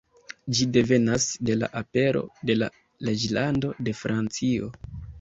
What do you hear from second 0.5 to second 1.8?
Ĝi devenas de la